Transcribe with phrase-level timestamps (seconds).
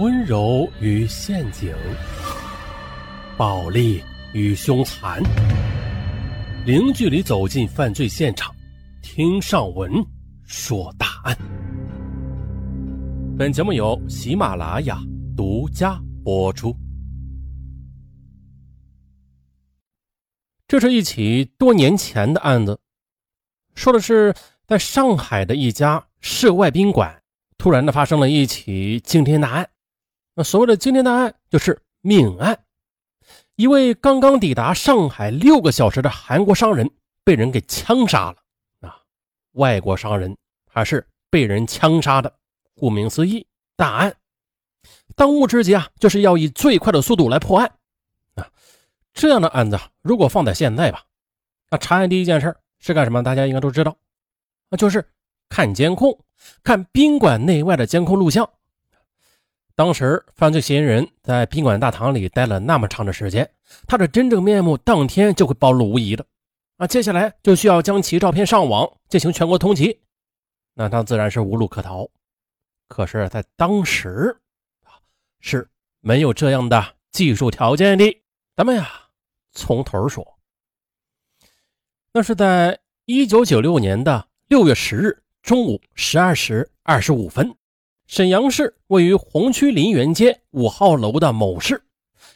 [0.00, 1.76] 温柔与陷阱，
[3.36, 5.22] 暴力与凶残，
[6.64, 8.50] 零距离走进犯罪现场，
[9.02, 9.92] 听上文
[10.46, 11.36] 说大案。
[13.38, 14.98] 本节目由喜马拉雅
[15.36, 16.74] 独家播出。
[20.66, 22.80] 这是一起多年前的案子，
[23.74, 24.34] 说的是
[24.66, 27.20] 在上海的一家涉外宾馆，
[27.58, 29.68] 突然的发生了一起惊天大案。
[30.34, 32.64] 那所谓的惊天大案就是命案，
[33.56, 36.90] 一位刚刚抵达上海六个小时的韩国商人
[37.24, 38.36] 被人给枪杀了。
[38.88, 38.96] 啊，
[39.52, 42.32] 外国商人还是被人枪杀的。
[42.74, 44.14] 顾名思义，大案。
[45.14, 47.70] 当务之急啊，就是要以最快的速度来破案。
[48.36, 48.48] 啊，
[49.12, 51.04] 这样的案子如果放在现在吧，
[51.70, 53.22] 那查案第一件事是干什么？
[53.22, 53.94] 大家应该都知道，
[54.70, 55.06] 那就是
[55.50, 56.18] 看监控，
[56.62, 58.48] 看宾馆内外的监控录像。
[59.74, 63.50] 当时犯罪嫌疑人在宾馆大堂里待了那么长的时间，
[63.86, 66.26] 他的真正面目当天就会暴露无遗的。
[66.76, 69.98] 啊，接下来就需要将其照片上网进行全国通缉，
[70.74, 72.08] 那他自然是无路可逃。
[72.88, 74.36] 可是，在当时
[74.84, 74.96] 啊，
[75.40, 75.68] 是
[76.00, 78.22] 没有这样的技术条件的。
[78.56, 78.90] 咱们呀，
[79.52, 80.38] 从头说，
[82.12, 87.54] 那是在一九九六年的六月十日中午十二时二十五分。
[88.10, 91.80] 沈阳市位于红区林园街五号楼的某室，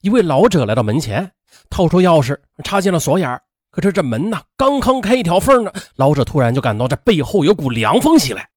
[0.00, 1.30] 一位老者来到门前，
[1.70, 3.40] 掏出钥匙插进了锁眼
[3.70, 8.48] 可是这门呢，刚刚开一条缝呢，老者突然就感到这背后有股凉风袭来。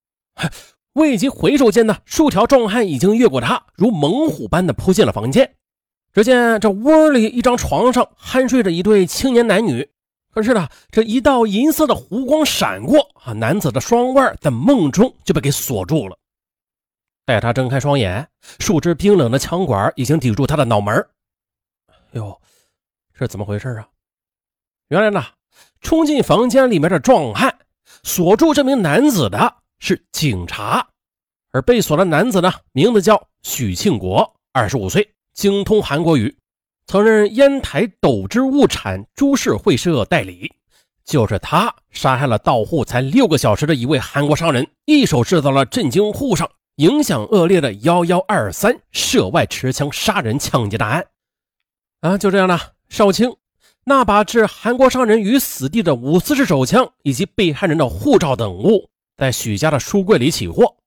[0.93, 5.53] 未及回首间呢，数条壮汉已经越过他，如猛虎般的扑进了房间。
[6.13, 9.87] 只见这窝里一张床上酣睡着一对青年男女。
[10.33, 16.17] 可是呢，这一道银色的弧光闪过啊，男子的双腕在梦中就被给锁住了。
[17.25, 18.27] 待他睁开双眼，
[18.59, 21.07] 数支冰冷的枪管已经抵住他的脑门。
[22.11, 22.41] 哟，
[23.13, 23.87] 这怎么回事啊？
[24.89, 25.23] 原来呢，
[25.79, 27.57] 冲进房间里面的壮汉
[28.03, 30.85] 锁住这名男子的是警察，
[31.51, 36.35] 而被锁的男子呢，名字叫许庆国，二十五岁，精通韩国语，
[36.87, 40.51] 曾任烟台斗之物产株式会社代理。
[41.05, 46.49] 就是他杀害了到沪才六个小时的一位韩国商人，一手制造了震惊沪上。
[46.77, 51.07] 影响恶劣的幺幺二三涉外持枪杀人抢劫大案，
[52.01, 52.73] 啊，就这样了。
[52.89, 53.35] 少卿，
[53.83, 60.77] 那把置韩国商人于死地的五四式手枪以及被害人的护照等物，在许家的书柜里起获。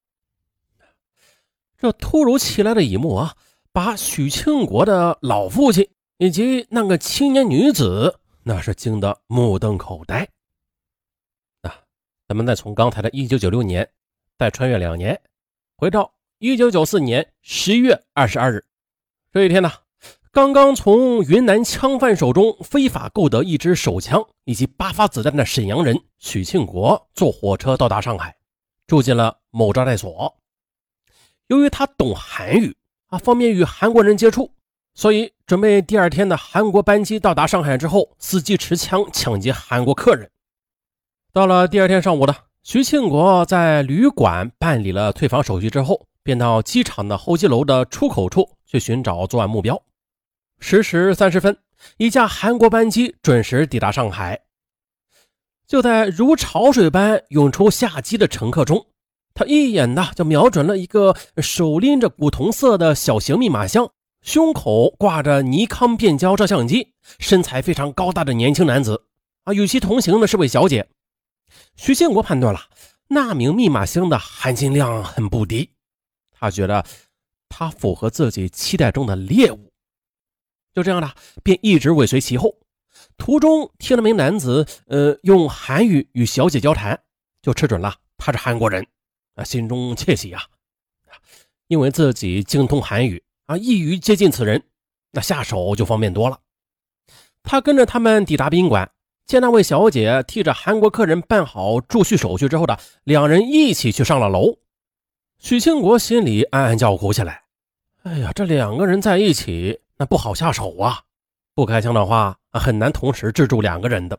[1.79, 3.37] 这突如其来的一幕啊，
[3.71, 10.29] 把许庆国的老父亲以及那个青年女子，那是惊得目瞪口呆。
[11.63, 11.79] 啊，
[12.27, 13.89] 咱们再从刚才的一九九六年，
[14.39, 15.21] 再穿越两年。
[15.79, 18.65] 回到一九九四年十一月二十二日，
[19.31, 19.71] 这一天呢，
[20.33, 28.35] 刚刚从云南枪贩手中非法购得一支手枪以及八发子弹的沈阳人许庆国，坐火车到达上海，
[28.87, 30.39] 住进了某招待所。
[31.49, 32.75] 由于他懂韩语
[33.09, 34.51] 啊，方便与韩国人接触，
[34.95, 40.31] 所以准备第二天的韩国班机到达上海之后，伺机持枪抢劫韩国客人。
[41.35, 42.46] 到了第二天上午的。
[42.69, 49.81] 徐庆国在旅馆办理了退房手续之后，便到机场的候机楼的出口处去寻找作案目标。
[50.59, 51.57] 十时三十分，
[51.97, 54.41] 一架韩国班机准时抵达上海。
[55.69, 58.85] 就在如潮水般涌出下机的乘客中，
[59.33, 63.89] 他一眼呢就瞄准了一个手拎着古铜色的小型密码箱、
[64.23, 69.05] 胸口挂着尼康变焦照相机、身材非常高大的年轻男子。
[69.45, 70.89] 啊，与其同行的是位小姐。
[71.77, 72.61] 徐建国判断了
[73.09, 75.71] 那名密码箱的含金量很不低，
[76.33, 76.85] 他觉得
[77.49, 79.73] 他符合自己期待中的猎物，
[80.75, 81.15] 就这样的
[81.45, 82.59] 便一直尾随其后。
[83.17, 87.01] 途中听了名男子呃用韩语与小姐交谈，
[87.41, 88.85] 就吃准了他是韩国人，
[89.35, 90.43] 啊，心中窃喜啊，
[91.69, 94.63] 因为自己精通韩语啊，易于接近此人，
[95.13, 96.41] 那下手就方便多了。
[97.43, 98.91] 他跟着他们抵达宾馆。
[99.27, 104.59] 见那位小姐替着韩国客人办好住宿手续之后的，两人一起去上了楼。
[105.39, 107.43] 许庆国心里暗暗叫苦起来
[108.05, 111.03] ：“哎呀，这两个人在一起，那不好下手啊！
[111.55, 114.17] 不开枪的话，很难同时制住两个人的。”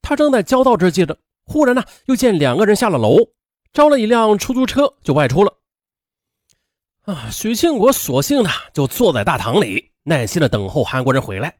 [0.00, 3.16] 他正在焦躁之际的，忽然呢，又见两个人下了楼，
[3.72, 5.52] 招了一辆出租车就外出了。
[7.06, 11.58] 啊，许庆国索性呢，就坐在大堂里，耐心的等候韩国人回来。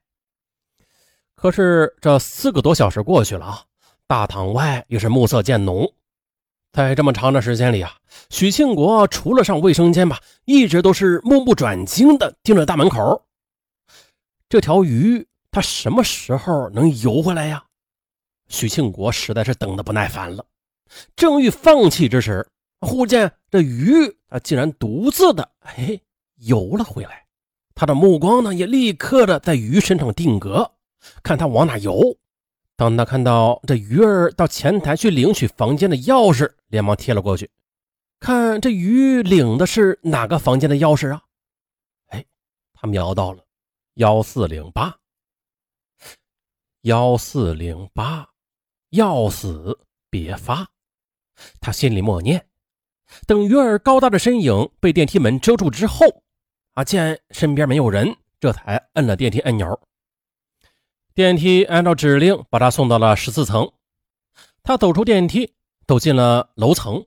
[1.36, 3.62] 可是这四个多小时过去了啊，
[4.06, 5.92] 大堂外也是暮色渐浓。
[6.72, 7.96] 在这么长的时间里啊，
[8.30, 13.22] 许庆国除了上卫生间吧，一直都是目不转睛的盯着大门口。
[14.48, 17.64] 这条鱼它什么时候能游回来呀？
[18.48, 20.44] 许庆国实在是等得不耐烦了，
[21.16, 22.46] 正欲放弃之时，
[22.80, 26.00] 忽见这鱼啊竟然独自的哎
[26.36, 27.24] 游了回来。
[27.74, 30.70] 他的目光呢也立刻的在鱼身上定格，
[31.22, 32.16] 看他往哪游。
[32.76, 37.50] 当他看到这鱼儿到前台去领取房间的钥匙，连忙贴了过去，
[38.20, 41.22] 看这鱼领的是哪个房间的钥匙啊？
[42.08, 42.24] 哎，
[42.74, 43.44] 他瞄到了
[43.94, 44.96] 幺四零八，
[46.82, 48.28] 幺四零八。
[48.90, 50.68] 要死别发！
[51.60, 52.46] 他心里默念。
[53.26, 56.06] 等鱼儿高大的身影被电梯门遮住之后，
[56.74, 59.78] 啊，见身边没有人，这才摁了电梯按钮。
[61.16, 63.72] 电梯按照指令把他送到了十四层。
[64.62, 65.54] 他走出电梯，
[65.86, 67.06] 走进了楼层，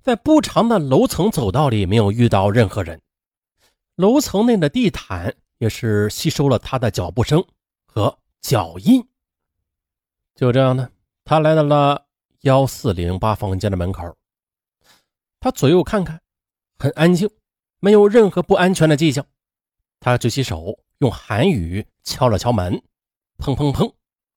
[0.00, 3.00] 在不长的楼层走道里没有遇到任何人。
[3.94, 7.44] 楼层内的地毯也是吸收了他的脚步声
[7.86, 9.06] 和脚印。
[10.34, 10.90] 就这样呢，
[11.22, 12.06] 他来到了
[12.40, 14.16] 幺四零八房间的门口。
[15.38, 16.20] 他左右看看，
[16.76, 17.30] 很安静，
[17.78, 19.24] 没有任何不安全的迹象。
[20.00, 22.82] 他举起手，用韩语敲了敲门，
[23.42, 23.92] 砰砰砰！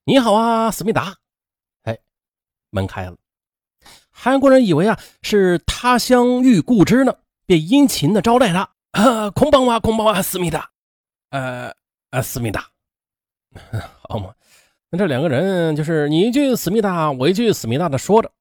[0.05, 1.17] 你好啊，思密达。
[1.83, 1.99] 哎，
[2.71, 3.15] 门开了。
[4.09, 7.15] 韩国人以为啊是他乡遇故知呢，
[7.45, 8.67] 便殷勤的招待他。
[8.93, 10.71] 啊，空帮哇，空帮哇，思密达。
[11.29, 11.71] 呃
[12.09, 12.67] 呃，思密达，
[14.09, 14.33] 好嘛。
[14.89, 18.31] 那这两个人就是你一句思密达，我一句思密达的说着，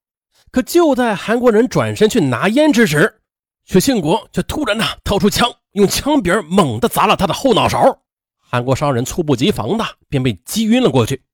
[0.51, 3.21] 可就在韩国人转身去拿烟之时，
[3.67, 8.01] 薛庆国却突然呐掏出枪，用枪柄猛地砸了他的后脑勺。
[8.55, 11.25] 韩国商人猝不及防的便被击晕了过去。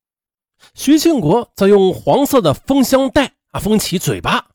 [0.73, 4.47] 徐庆国则用黄色的封箱带啊封起嘴巴。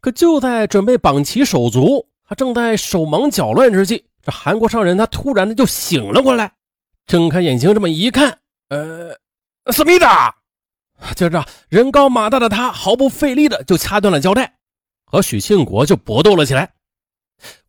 [0.00, 6.54] 可就在准备绑起手足，他正在手忙脚乱之际，这韩国商人他突然的就醒了过来，
[7.06, 8.40] 睁开眼睛这么一看，
[8.70, 9.16] 呃。
[9.70, 10.34] 思密达，
[11.14, 14.58] 接着人高马大的他毫不费力的就掐断了胶带，
[15.04, 16.72] 和许庆国就搏斗了起来。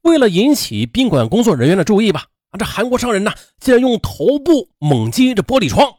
[0.01, 5.91] 为了引起宾馆工作人员的注意吧，啊，这韩国商人呢竟然用头部猛击这玻璃窗，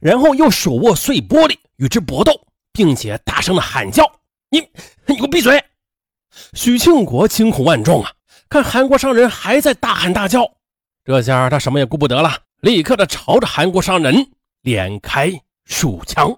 [0.00, 2.32] 然后又手握碎玻璃与之搏斗，
[2.72, 4.04] 并且大声的喊叫
[4.50, 4.60] ：“你，
[5.06, 5.62] 你给我闭嘴！”
[6.54, 8.12] 许庆国惊恐万状啊，
[8.48, 10.50] 看韩国商人还在大喊大叫，
[11.04, 14.30] 这下他什么也顾不得了，立刻的朝着韩国商人
[14.62, 15.40] 连开。
[15.70, 16.34] 数枪。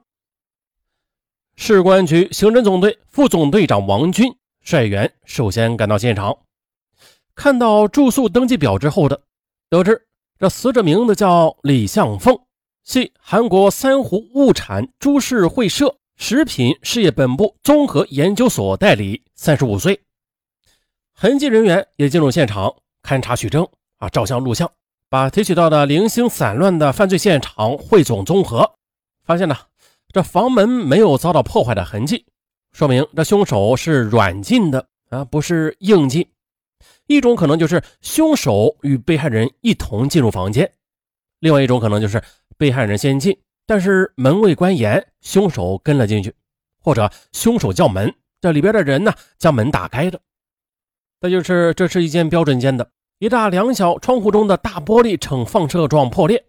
[1.54, 6.36] 市公安局刑侦总队副总队长王军率员首先赶到现场，
[7.36, 9.22] 看到住宿登记表之后的，
[9.70, 12.36] 得知这死者名字叫李向凤，
[12.82, 20.00] 系韩国三湖物产株式会社食品事业本部综合研究所代理，三十五岁。
[21.14, 22.74] 痕迹人员也进入现场
[23.04, 23.64] 勘查取证
[23.98, 24.68] 啊，照相录像，
[25.08, 28.72] 把提取到的零星散乱的犯罪现场汇总综合。
[29.24, 29.56] 发现呢，
[30.12, 32.26] 这房门没有遭到破坏的痕迹，
[32.72, 36.26] 说明这凶手是软禁的啊，不是硬禁。
[37.10, 40.72] 一种可能就是凶手与被害人一同进入房间，
[41.40, 42.22] 另外一种可能就是
[42.56, 43.36] 被害人先进，
[43.66, 46.32] 但是门未关严，凶手跟了进去，
[46.78, 50.20] 或者凶手叫门，这里边的人呢将门打开的。
[51.20, 56.44] 再就是这是一间标准间的，一大两小窗户中的大玻璃呈放射状破裂，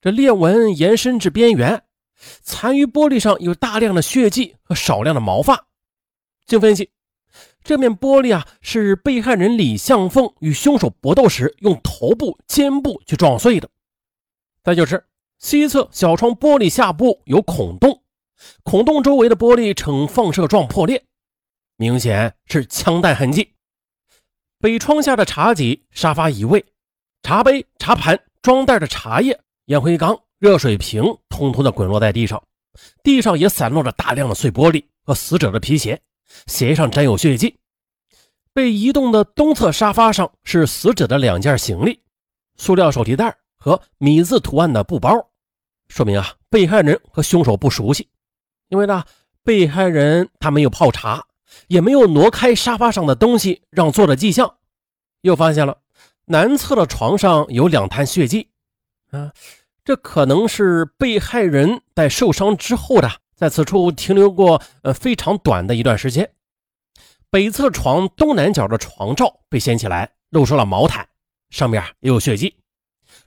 [0.00, 1.82] 这裂纹延伸至边缘。
[2.44, 5.66] 残余玻璃上有大量的血迹和少量的毛发。
[6.46, 6.88] 经分析，
[7.64, 13.68] 这面玻璃啊是被害人李向凤与凶手搏斗时用头部、肩部去撞碎的。
[14.62, 15.04] 再就是
[15.38, 18.02] 西侧小窗玻璃下部有孔洞，
[18.62, 21.04] 孔洞周围的玻璃呈放射状破裂，
[21.76, 23.54] 明显是枪弹痕迹。
[24.60, 26.64] 北窗下的茶几、沙发移位，
[27.22, 30.20] 茶杯、茶盘、装袋的茶叶、烟灰缸。
[30.40, 32.42] 热水瓶通通的滚落在地上，
[33.02, 36.02] 地上也散落着大量的碎玻璃和死者的皮鞋，
[36.46, 37.58] 鞋上沾有血迹。
[38.52, 42.00] 被移动的东侧沙发上是死者的两件行李：
[42.56, 45.30] 塑料手提袋和米字图案的布包，
[45.88, 48.08] 说明啊，被害人和凶手不熟悉。
[48.68, 49.04] 因为呢，
[49.42, 51.26] 被害人他没有泡茶，
[51.66, 54.56] 也没有挪开沙发上的东西让座的迹象。
[55.22, 55.78] 又发现了
[56.26, 58.50] 南侧的床上有两滩血迹，
[59.10, 59.32] 啊。
[59.84, 66.30] 这可能是被害人在受伤之后的，在此处停留过呃非常短的一段时间。
[67.30, 71.08] 北侧床东南角的床罩被掀起来，露出了毛毯，
[71.50, 72.56] 上面也有血迹。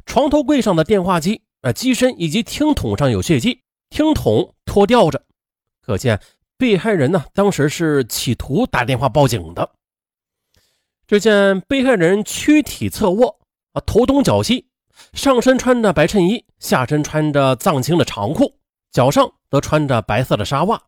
[0.06, 5.24] 床头柜上的电话机、呃机身以及听筒上有血迹，听筒脱掉着，
[5.82, 6.22] 可见
[6.58, 9.72] 被害人呢当时是企图打电话报警的。
[11.06, 13.40] 只见被害人躯体侧卧，
[13.74, 14.68] 啊，头东脚西，
[15.14, 18.58] 上身穿着白衬衣，下身穿着藏青的长裤，
[18.92, 20.82] 脚上则穿着白色的纱袜，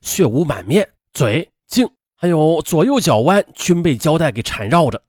[0.00, 5.02] 血污满面，嘴、颈还有左右脚腕均被胶带给缠绕着。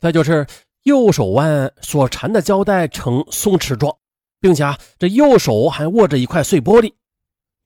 [0.00, 0.46] 再就是
[0.84, 3.96] 右手腕所缠的胶带呈松弛状，
[4.40, 6.92] 并且啊，这右手还握着一块碎玻璃。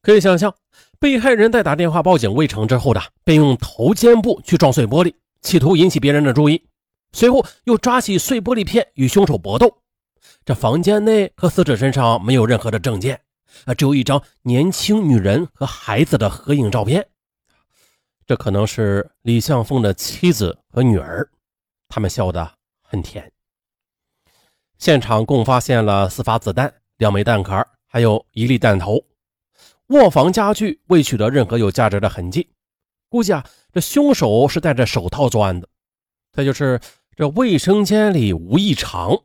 [0.02, 0.54] 可以想象，
[0.98, 5.14] 被害人在打电话报警未成之后的，便用头肩部去撞碎玻璃。
[5.42, 6.62] 企图引起别人的注意，
[7.12, 9.78] 随后又抓起碎玻璃片与凶手搏斗。
[10.44, 13.20] 这房间内和死者身上没有任何的证件，
[13.64, 17.06] 啊，只有一张年轻女人和孩子的合影照片。
[18.26, 21.28] 这可能是李向凤的妻子和女儿，
[21.88, 23.30] 他们笑得很甜。
[24.78, 29.04] 现场共发现了四发子弹、两枚弹壳，还有一粒弹头。
[29.88, 32.48] 卧房家具未取得任何有价值的痕迹。
[33.08, 35.68] 估计啊，这凶手是戴着手套作案的。
[36.32, 36.80] 再就是
[37.16, 39.20] 这卫生间里无异常，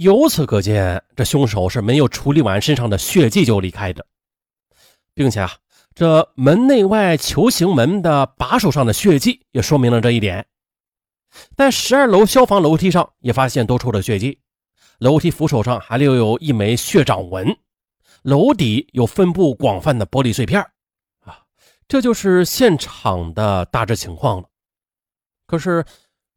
[0.00, 4.06] 由此可见，这凶手是没有处理完身上的血迹就离开的，
[5.12, 5.52] 并且啊，
[5.94, 10.46] 这门内外球形门的把手上的血迹也说明了这一点。
[11.54, 14.40] 在十二楼消防楼梯上也发现多处的血迹，
[15.00, 17.54] 楼梯扶手上还留有一枚血掌纹，
[18.22, 20.62] 楼底有分布广泛的玻璃碎片。
[21.20, 21.42] 啊
[21.86, 24.48] 这就是现场的大致情况了。
[25.46, 25.84] 可是，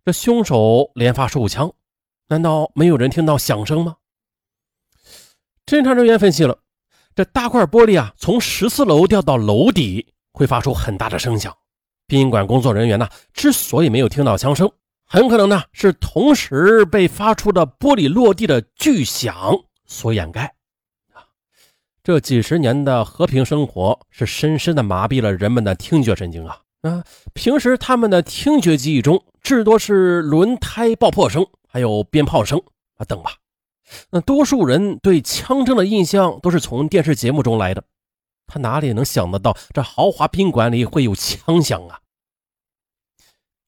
[0.03, 1.74] 这凶手连发数枪，
[2.33, 3.97] 难道没有人听到响声吗？
[5.67, 6.57] 侦查人员分析了，
[7.13, 11.55] 这大块玻璃啊，从十四楼掉到楼底会发出很大的声响。
[12.07, 14.67] 宾馆工作人员呢，之所以没有听到枪声，
[15.05, 19.53] 很可能呢是同时被发出的玻璃落地的巨响
[19.85, 20.55] 所掩盖。
[22.01, 27.03] 这几十年的和平生活是深深的麻痹了人们的听觉神经啊啊！
[27.35, 32.62] 平时他们的听觉记忆中至多是轮胎爆破声，还有鞭炮声
[32.98, 33.32] 啊等吧。
[34.12, 37.84] 那多数人对枪声的印象都是从电视节目中来的，
[38.46, 42.00] 他哪里能想得到这豪华宾馆里会有枪响啊？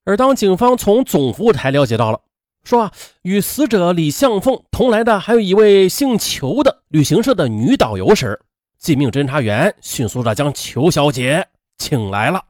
[0.03, 2.21] 而当警方从总服务台了解到了。
[2.63, 2.93] 说啊，
[3.23, 8.39] 与死者李向凤同来的还有一位姓裘的旅行社的女导游时，
[8.77, 11.47] 即命侦查员迅速的将裘小姐
[11.79, 12.45] 请来了。